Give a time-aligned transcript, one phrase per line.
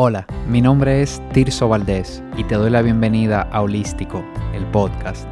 [0.00, 4.24] Hola, mi nombre es Tirso Valdés y te doy la bienvenida a Holístico,
[4.54, 5.26] el podcast,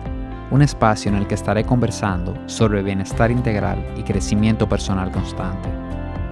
[0.50, 5.68] un espacio en el que estaré conversando sobre bienestar integral y crecimiento personal constante.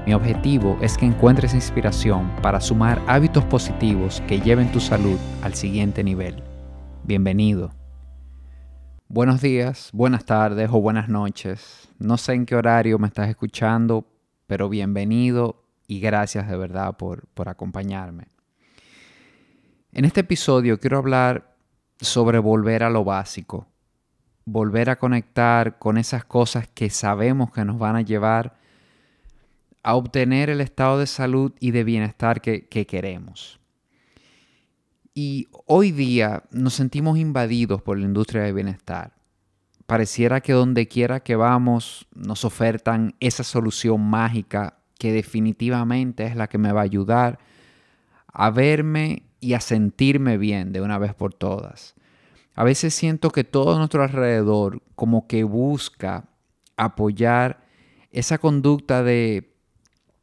[0.05, 5.55] Mi objetivo es que encuentres inspiración para sumar hábitos positivos que lleven tu salud al
[5.55, 6.43] siguiente nivel.
[7.05, 7.71] Bienvenido.
[9.07, 11.89] Buenos días, buenas tardes o buenas noches.
[12.01, 14.09] No sé en qué horario me estás escuchando,
[14.49, 18.29] pero bienvenido y gracias de verdad por, por acompañarme.
[19.93, 21.57] En este episodio quiero hablar
[22.01, 23.69] sobre volver a lo básico,
[24.45, 28.57] volver a conectar con esas cosas que sabemos que nos van a llevar
[29.83, 33.61] a obtener el estado de salud y de bienestar que, que queremos.
[35.15, 39.13] Y hoy día nos sentimos invadidos por la industria del bienestar.
[39.87, 46.49] Pareciera que donde quiera que vamos nos ofertan esa solución mágica que definitivamente es la
[46.49, 47.39] que me va a ayudar
[48.27, 51.95] a verme y a sentirme bien de una vez por todas.
[52.55, 56.29] A veces siento que todo nuestro alrededor como que busca
[56.77, 57.65] apoyar
[58.11, 59.53] esa conducta de,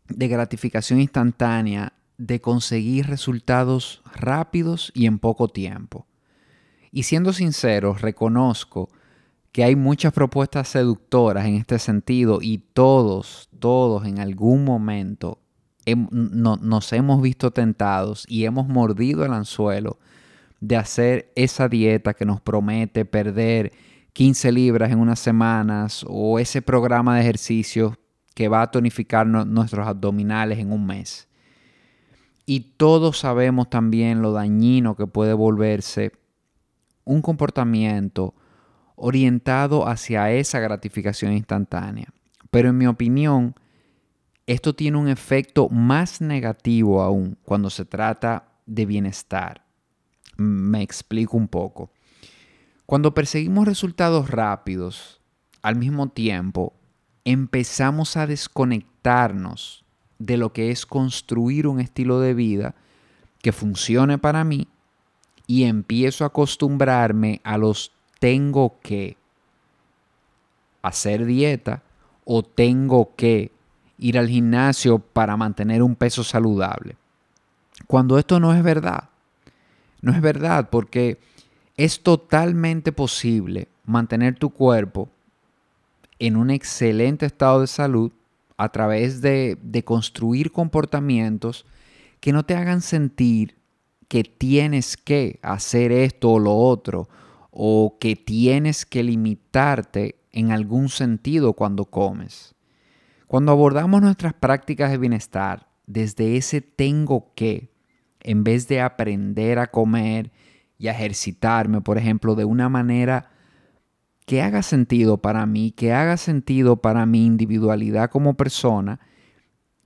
[0.08, 6.08] de gratificación instantánea de conseguir resultados rápidos y en poco tiempo.
[6.92, 8.90] Y siendo sincero, reconozco
[9.52, 15.40] que hay muchas propuestas seductoras en este sentido y todos, todos en algún momento
[15.86, 19.98] nos hemos visto tentados y hemos mordido el anzuelo
[20.60, 23.74] de hacer esa dieta que nos promete perder
[24.14, 27.98] 15 libras en unas semanas o ese programa de ejercicio
[28.36, 31.28] que va a tonificar nuestros abdominales en un mes.
[32.46, 36.12] Y todos sabemos también lo dañino que puede volverse
[37.04, 38.36] un comportamiento
[39.02, 42.14] orientado hacia esa gratificación instantánea.
[42.52, 43.56] Pero en mi opinión,
[44.46, 49.66] esto tiene un efecto más negativo aún cuando se trata de bienestar.
[50.38, 51.92] Me explico un poco.
[52.86, 55.20] Cuando perseguimos resultados rápidos,
[55.62, 56.74] al mismo tiempo,
[57.26, 59.84] empezamos a desconectarnos
[60.20, 62.76] de lo que es construir un estilo de vida
[63.42, 64.68] que funcione para mí
[65.48, 67.92] y empiezo a acostumbrarme a los
[68.22, 69.18] tengo que
[70.84, 71.82] hacer dieta
[72.24, 73.52] o tengo que
[73.98, 76.98] ir al gimnasio para mantener un peso saludable.
[77.88, 79.10] Cuando esto no es verdad.
[80.02, 81.18] No es verdad porque
[81.78, 85.10] es totalmente posible mantener tu cuerpo
[86.20, 88.12] en un excelente estado de salud
[88.56, 91.66] a través de, construir comportamientos
[92.20, 93.56] que no te hagan sentir
[94.08, 97.10] que tienes que hacer esto o lo otro,
[97.52, 102.56] o que tienes que limitarte en algún sentido cuando comes.
[103.28, 107.72] Cuando abordamos nuestras prácticas de bienestar desde ese tengo que,
[108.22, 110.32] en vez de aprender a comer
[110.78, 113.30] y a ejercitarme, por ejemplo, de una manera
[114.26, 119.00] que haga sentido para mí, que haga sentido para mi individualidad como persona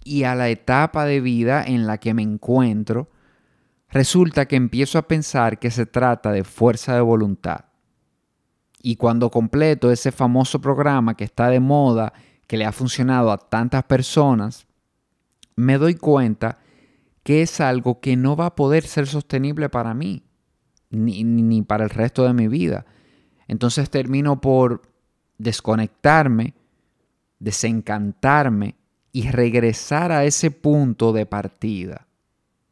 [0.04, 3.10] y a la etapa de vida en la que me encuentro,
[3.96, 7.64] resulta que empiezo a pensar que se trata de fuerza de voluntad.
[8.84, 12.12] Y cuando completo ese famoso programa que está de moda,
[12.46, 14.68] que le ha funcionado a tantas personas,
[15.56, 16.60] me doy cuenta
[17.24, 20.24] que es algo que no va a poder ser sostenible para mí,
[20.90, 22.86] ni, ni para el resto de mi vida.
[23.48, 24.82] Entonces termino por
[25.38, 26.54] desconectarme,
[27.40, 28.76] desencantarme
[29.14, 32.06] y regresar a ese punto de partida.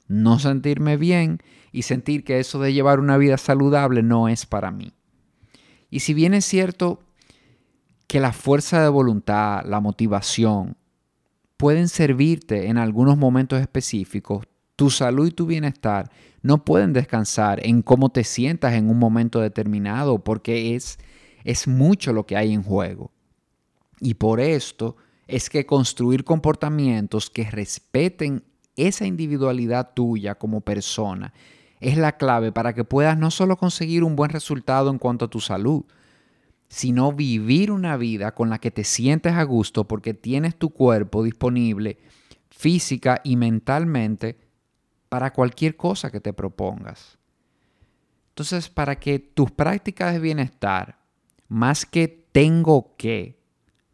[0.08, 1.40] No sentirme bien
[1.72, 4.94] y sentir que eso de llevar una vida saludable no es para mí.
[5.90, 7.02] Y si bien es cierto
[8.08, 10.76] que la fuerza de voluntad, la motivación,
[11.58, 17.82] pueden servirte en algunos momentos específicos, tu salud y tu bienestar no pueden descansar en
[17.82, 21.00] cómo te sientas en un momento determinado, porque es,
[21.44, 23.12] es mucho lo que hay en juego.
[24.00, 24.98] Y por esto
[25.28, 28.44] es que construir comportamientos que respeten
[28.76, 31.34] esa individualidad tuya como persona
[31.80, 35.30] es la clave para que puedas no solo conseguir un buen resultado en cuanto a
[35.30, 35.84] tu salud,
[36.70, 41.24] sino vivir una vida con la que te sientes a gusto porque tienes tu cuerpo
[41.24, 41.98] disponible
[42.50, 44.38] física y mentalmente
[45.10, 47.18] para cualquier cosa que te propongas.
[48.30, 50.98] Entonces, para que tus prácticas de bienestar,
[51.48, 53.40] más que tengo que,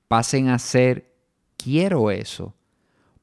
[0.07, 1.13] pasen a ser
[1.57, 2.55] quiero eso,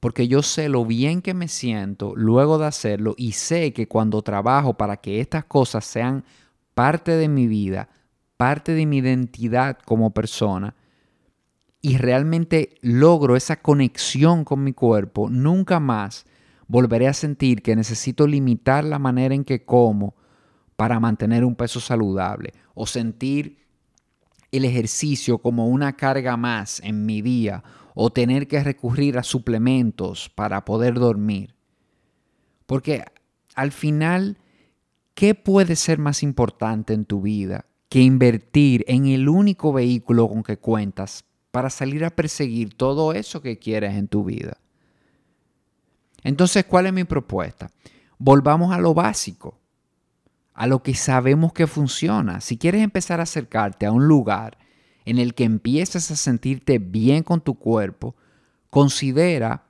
[0.06, 4.22] porque yo sé lo bien que me siento luego de hacerlo y sé que cuando
[4.22, 6.22] trabajo para que estas cosas sean
[6.74, 7.88] parte de mi vida,
[8.36, 10.76] parte de mi identidad como persona,
[11.82, 16.24] y realmente logro esa conexión con mi cuerpo, nunca más
[16.68, 20.14] volveré a sentir que necesito limitar la manera en que como
[20.76, 23.58] para mantener un peso saludable o sentir
[24.52, 27.64] el ejercicio como una carga más en mi día
[27.98, 31.54] o tener que recurrir a suplementos para poder dormir.
[32.66, 33.02] Porque
[33.54, 34.37] al final,
[35.14, 40.43] ¿qué puede ser más importante en tu vida que invertir en el único vehículo con
[40.43, 44.58] que cuentas para salir a perseguir todo eso que quieres en tu vida?
[46.22, 47.70] Entonces, ¿cuál es mi propuesta?
[48.19, 49.58] Volvamos a lo básico,
[50.52, 52.42] a lo que sabemos que funciona.
[52.42, 54.58] Si quieres empezar a acercarte a un lugar
[55.06, 58.16] en el que empieces a sentirte bien con tu cuerpo,
[58.68, 59.64] considera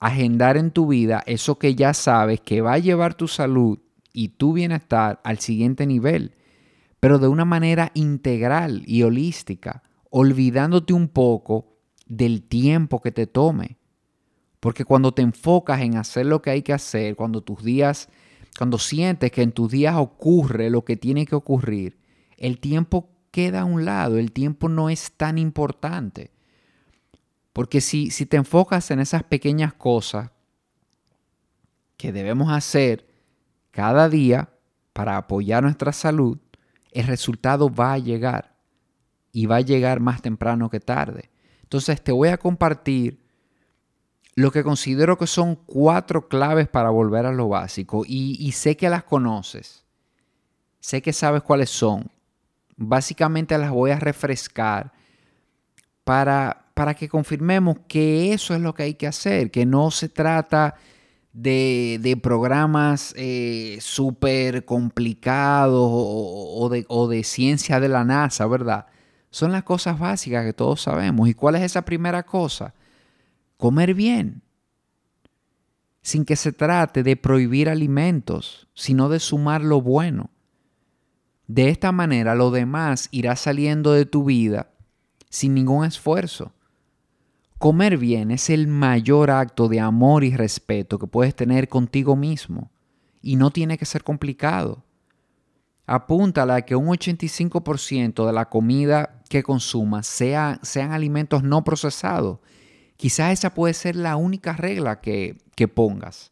[0.00, 3.78] agendar en tu vida eso que ya sabes que va a llevar tu salud
[4.12, 6.34] y tu bienestar al siguiente nivel,
[7.00, 11.76] pero de una manera integral y holística, olvidándote un poco
[12.06, 13.76] del tiempo que te tome.
[14.60, 18.08] Porque cuando te enfocas en hacer lo que hay que hacer, cuando tus días,
[18.56, 21.98] cuando sientes que en tus días ocurre lo que tiene que ocurrir,
[22.38, 26.30] el tiempo queda a un lado, el tiempo no es tan importante.
[27.52, 30.30] Porque si, si te enfocas en esas pequeñas cosas
[31.98, 33.06] que debemos hacer
[33.72, 34.48] cada día
[34.94, 36.38] para apoyar nuestra salud,
[36.92, 38.56] el resultado va a llegar
[39.32, 41.28] y va a llegar más temprano que tarde.
[41.62, 43.20] Entonces te voy a compartir
[44.34, 48.88] lo que considero que son cuatro claves para volver a lo básico y, sé que
[48.88, 49.84] las conoces,
[50.80, 52.10] sé que sabes cuáles son.
[52.76, 54.92] Básicamente las voy a refrescar
[56.04, 60.08] para, para que confirmemos que eso es lo que hay que hacer, que no se
[60.08, 60.74] trata
[61.32, 68.86] de, programas eh, súper complicados o, de, o de ciencia de la NASA, ¿verdad?
[69.30, 71.28] Son las cosas básicas que todos sabemos.
[71.28, 72.74] ¿Y cuál es esa primera cosa?
[73.56, 74.42] comer bien,
[76.02, 80.30] sin que se trate de prohibir alimentos, sino de sumar lo bueno.
[81.46, 84.70] De esta manera lo demás irá saliendo de tu vida
[85.28, 86.52] sin ningún esfuerzo.
[87.58, 92.70] Comer bien es el mayor acto de amor y respeto que puedes tener contigo mismo
[93.22, 94.84] y no tiene que ser complicado.
[95.86, 102.38] Apúntala a que un 85% de la comida que consumas sea, sean alimentos no procesados
[102.96, 106.30] Quizás esa puede ser la única regla que, que pongas.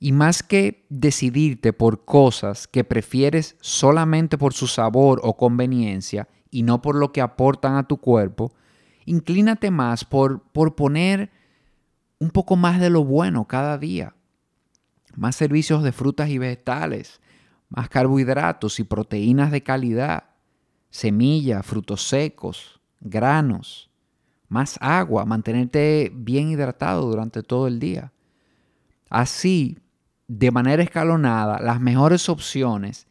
[0.00, 6.62] Y más que decidirte por cosas que prefieres solamente por su sabor o conveniencia y
[6.62, 8.52] no por lo que aportan a tu cuerpo,
[9.06, 11.30] inclínate más por, por poner
[12.20, 14.14] un poco más de lo bueno cada día.
[15.16, 17.20] Más servicios de frutas y vegetales,
[17.68, 20.24] más carbohidratos y proteínas de calidad,
[20.90, 23.88] semillas, frutos secos, granos
[24.48, 28.12] más agua, mantenerte bien hidratado durante todo el día.
[29.10, 29.78] Así,
[30.28, 33.06] de manera escalonada, las mejores opciones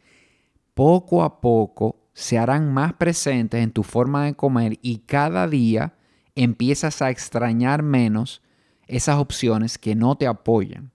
[0.75, 5.95] poco a poco se harán más presentes en tu forma de comer y cada día
[6.35, 8.43] empiezas a extrañar menos
[8.87, 10.91] esas opciones que no te apoyan.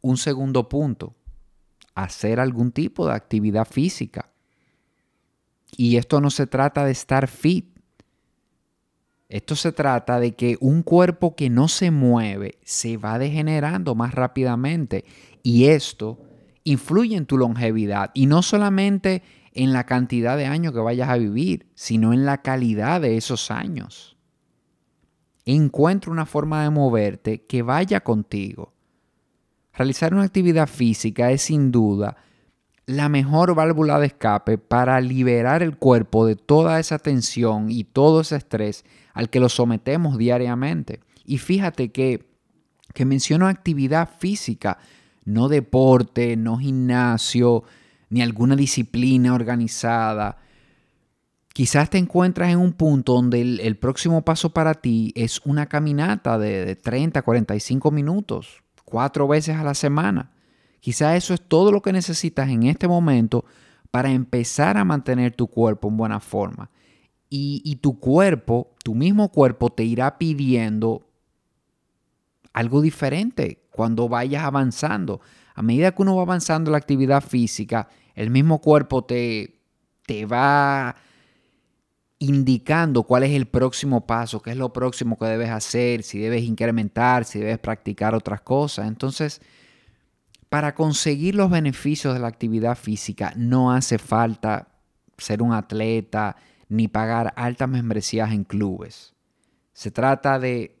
[0.00, 1.14] Un segundo punto,
[1.94, 4.30] hacer algún tipo de actividad física.
[5.76, 7.75] Y esto no se trata de estar fit,
[9.28, 14.14] esto se trata de que un cuerpo que no se mueve se va degenerando más
[14.14, 15.04] rápidamente
[15.42, 16.20] y esto
[16.62, 21.16] influye en tu longevidad y no solamente en la cantidad de años que vayas a
[21.16, 24.16] vivir, sino en la calidad de esos años.
[25.44, 28.74] Encuentra una forma de moverte que vaya contigo.
[29.72, 32.16] Realizar una actividad física es sin duda
[32.86, 38.20] la mejor válvula de escape para liberar el cuerpo de toda esa tensión y todo
[38.20, 41.00] ese estrés al que lo sometemos diariamente.
[41.24, 42.28] Y fíjate que,
[42.94, 44.78] que menciono actividad física,
[45.24, 47.64] no deporte, no gimnasio,
[48.08, 50.38] ni alguna disciplina organizada.
[51.52, 56.38] Quizás te encuentras en un punto donde el, próximo paso para ti es una caminata
[56.38, 60.35] de, de 30, 45 minutos, cuatro veces a la semana.
[60.86, 63.44] Quizás eso es todo lo que necesitas en este momento
[63.90, 66.70] para empezar a mantener tu cuerpo en buena forma.
[67.28, 71.10] Y, tu cuerpo, tu mismo cuerpo te irá pidiendo
[72.52, 75.20] algo diferente cuando vayas avanzando.
[75.56, 79.58] A medida que uno va avanzando en la actividad física, el mismo cuerpo te,
[80.06, 80.94] te va
[82.20, 86.44] indicando cuál es el próximo paso, qué es lo próximo que debes hacer, si debes
[86.44, 88.86] incrementar, si debes practicar otras cosas.
[88.86, 89.40] Entonces,
[90.56, 94.68] para conseguir los beneficios de la actividad física no hace falta
[95.18, 96.34] ser un atleta
[96.70, 99.12] ni pagar altas membresías en clubes.
[99.74, 100.74] Se trata de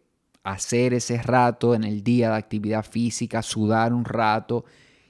[0.44, 4.64] hacer ese rato en el día de actividad física, sudar un rato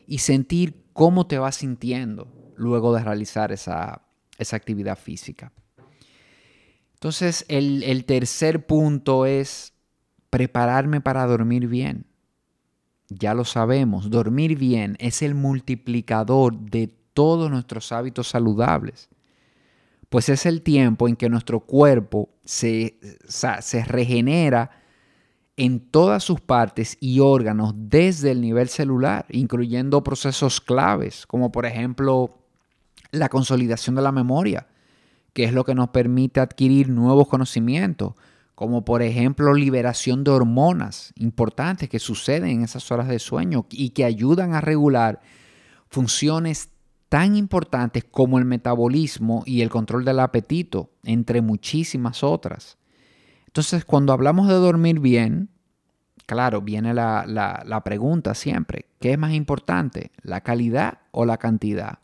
[0.05, 4.03] y sentir cómo te vas sintiendo luego de realizar esa,
[4.51, 5.53] actividad física.
[6.95, 9.75] Entonces, el, el tercer punto es
[10.29, 12.05] prepararme para dormir bien.
[13.09, 19.09] Ya lo sabemos, dormir bien es el multiplicador de todos nuestros hábitos saludables.
[20.09, 22.99] Pues es el tiempo en que nuestro cuerpo se,
[23.87, 24.71] regenera
[25.57, 31.65] en todas sus partes y órganos desde el nivel celular, incluyendo procesos claves, como por
[31.65, 32.39] ejemplo
[33.11, 34.67] la consolidación de la memoria,
[35.33, 38.15] que es lo que nos permite adquirir nuevos conocimientos,
[38.57, 43.91] como por ejemplo liberación de hormonas importantes que suceden en esas horas de sueño y
[43.91, 45.21] que ayudan a regular
[45.91, 46.71] funciones
[47.11, 52.79] tan importantes como el metabolismo y el control del apetito, entre muchísimas otras.
[53.47, 55.51] Entonces, cuando hablamos de dormir bien,
[56.25, 61.99] claro, viene la, pregunta siempre, ¿qué es más importante, la calidad o la cantidad?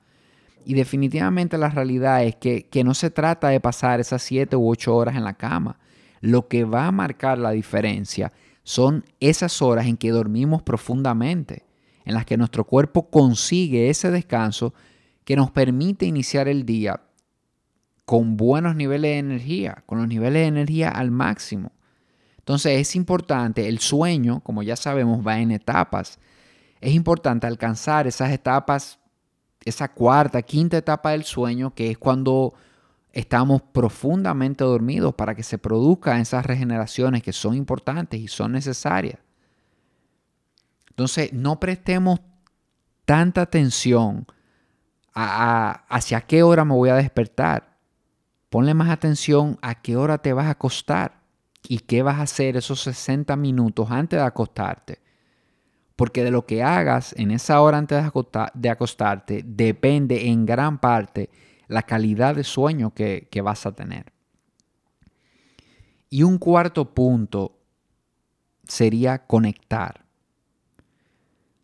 [0.66, 4.68] Y definitivamente la realidad es que, que no se trata de pasar esas 7 u
[4.68, 5.78] 8 horas en la cama.
[6.22, 11.66] Lo que va a marcar la diferencia son esas horas en que dormimos profundamente,
[12.04, 14.72] en las que nuestro cuerpo consigue ese descanso
[15.24, 17.02] que nos permite iniciar el día
[18.04, 21.72] con buenos niveles de energía, con los niveles de energía al máximo.
[22.38, 26.20] Entonces es importante, el sueño, como ya sabemos, va en etapas.
[26.80, 29.00] Es importante alcanzar esas etapas,
[29.64, 32.54] esa cuarta, quinta etapa del sueño, que es cuando
[33.12, 39.18] estamos profundamente dormidos para que se produzcan esas regeneraciones que son importantes y son necesarias.
[40.90, 42.20] Entonces, no prestemos
[43.04, 44.26] tanta atención
[45.14, 47.78] a, hacia qué hora me voy a despertar.
[48.48, 51.22] Ponle más atención a qué hora te vas a acostar
[51.68, 55.00] y qué vas a hacer esos 60 minutos antes de acostarte.
[55.96, 58.02] Porque de lo que hagas en esa hora antes
[58.54, 61.30] de, acostarte depende en gran parte
[61.72, 64.12] la calidad de sueño que, que vas a tener.
[66.10, 67.58] Y un cuarto punto
[68.64, 70.04] sería conectar.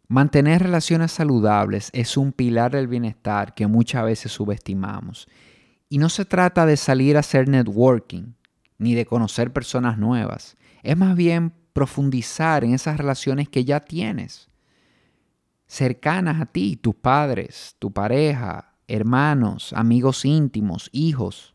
[0.08, 5.28] Mantener relaciones saludables es un pilar del bienestar que muchas veces subestimamos.
[5.90, 8.32] Y no se trata de salir a hacer networking
[8.78, 10.56] ni de conocer personas nuevas.
[10.82, 14.48] Es más bien profundizar en esas relaciones que ya tienes,
[15.66, 21.54] cercanas a ti, tus padres, tu pareja, hermanos, amigos íntimos, hijos.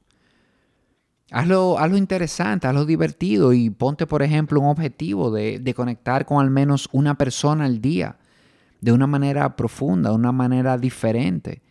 [1.32, 6.40] Hazlo, hazlo interesante, hazlo divertido y ponte, por ejemplo, un objetivo de, de conectar con
[6.40, 8.18] al menos una persona al día
[8.80, 11.62] de una manera profunda, de una manera diferente,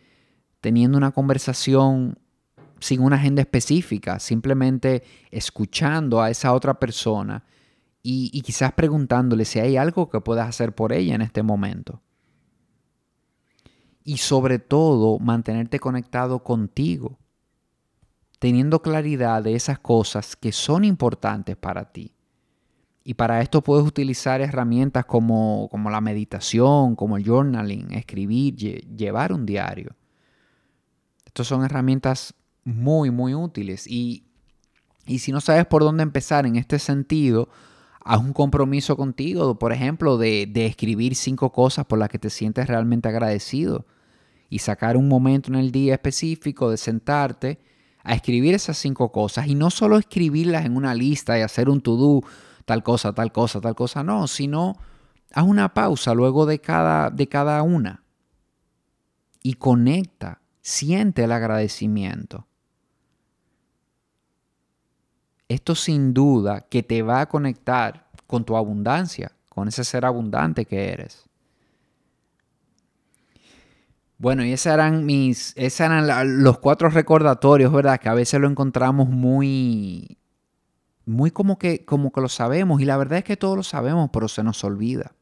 [0.61, 2.19] teniendo una conversación
[2.79, 7.43] sin una agenda específica, simplemente escuchando a esa otra persona
[8.03, 12.01] y, quizás preguntándole si hay algo que puedas hacer por ella en este momento.
[14.03, 17.17] Y sobre todo, mantenerte conectado contigo,
[18.39, 22.13] teniendo claridad de esas cosas que son importantes para ti.
[23.05, 29.33] Y para esto puedes utilizar herramientas como, como la meditación, como el journaling, escribir, llevar
[29.33, 29.95] un diario.
[31.25, 32.33] Estas son herramientas
[32.63, 33.87] muy, muy útiles.
[33.87, 34.23] Y,
[35.05, 37.49] si no sabes por dónde empezar en este sentido,
[38.05, 42.29] haz un compromiso contigo, por ejemplo, de, de, escribir cinco cosas por las que te
[42.29, 43.85] sientes realmente agradecido
[44.49, 47.59] y sacar un momento en el día específico de sentarte
[48.03, 51.81] a escribir esas cinco cosas y no solo escribirlas en una lista y hacer un
[51.81, 52.21] to-do
[52.65, 54.77] tal cosa, tal cosa, tal cosa, no, sino
[55.33, 58.03] haz una pausa luego de cada, de cada una
[59.41, 62.47] y conecta, siente el agradecimiento.
[65.53, 70.65] Esto sin duda que te va a conectar con tu abundancia, con ese ser abundante
[70.65, 71.29] que eres.
[74.17, 77.99] Bueno, y esos eran mis, esos eran los cuatro recordatorios, ¿verdad?
[77.99, 80.17] Que a veces lo encontramos muy,
[81.05, 82.81] muy como que, como que lo sabemos.
[82.81, 85.13] Y la verdad es que todos lo sabemos, pero se nos olvida.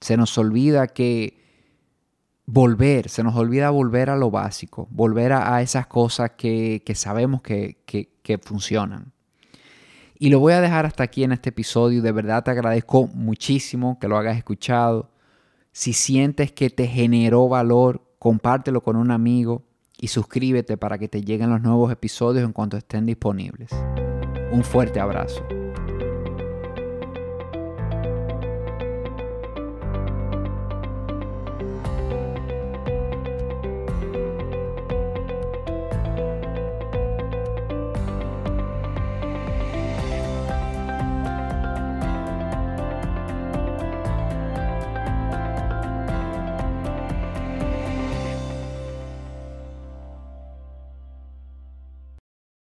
[0.00, 1.42] Se nos olvida que
[2.44, 7.82] volver, se nos olvida volver a lo básico, volver a, esas cosas que, sabemos que,
[7.86, 9.13] que, funcionan.
[10.18, 12.02] Y lo voy a dejar hasta aquí en este episodio.
[12.02, 15.10] De verdad te agradezco muchísimo que lo hayas escuchado.
[15.72, 19.64] Si sientes que te generó valor, compártelo con un amigo
[19.98, 23.70] y suscríbete para que te lleguen los nuevos episodios en cuanto estén disponibles.
[24.52, 25.44] Un fuerte abrazo.